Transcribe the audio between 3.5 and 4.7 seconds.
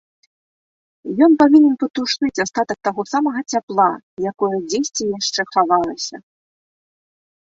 цяпла, якое